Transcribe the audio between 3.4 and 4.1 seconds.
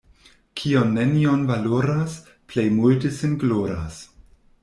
gloras.